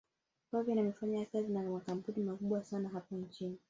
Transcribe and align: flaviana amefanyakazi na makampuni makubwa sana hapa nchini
flaviana 0.49 0.81
amefanyakazi 0.83 1.51
na 1.51 1.63
makampuni 1.63 2.23
makubwa 2.23 2.63
sana 2.63 2.89
hapa 2.89 3.15
nchini 3.15 3.57